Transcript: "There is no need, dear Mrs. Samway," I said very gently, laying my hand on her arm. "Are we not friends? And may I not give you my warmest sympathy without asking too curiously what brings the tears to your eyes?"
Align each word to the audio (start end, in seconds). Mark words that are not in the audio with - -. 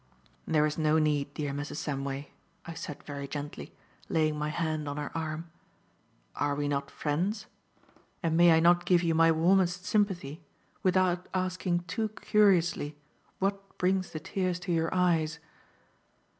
"There 0.47 0.65
is 0.65 0.79
no 0.79 0.97
need, 0.97 1.31
dear 1.35 1.51
Mrs. 1.53 1.75
Samway," 1.75 2.29
I 2.65 2.73
said 2.73 3.03
very 3.03 3.27
gently, 3.27 3.71
laying 4.09 4.35
my 4.35 4.49
hand 4.49 4.89
on 4.89 4.97
her 4.97 5.15
arm. 5.15 5.51
"Are 6.35 6.55
we 6.55 6.67
not 6.67 6.89
friends? 6.89 7.45
And 8.23 8.35
may 8.35 8.51
I 8.51 8.59
not 8.59 8.85
give 8.87 9.03
you 9.03 9.13
my 9.13 9.31
warmest 9.31 9.85
sympathy 9.85 10.41
without 10.81 11.29
asking 11.35 11.81
too 11.81 12.09
curiously 12.09 12.97
what 13.37 13.77
brings 13.77 14.09
the 14.09 14.19
tears 14.19 14.59
to 14.61 14.71
your 14.71 14.91
eyes?" 14.91 15.37